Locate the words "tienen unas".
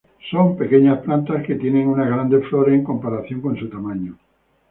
1.61-2.07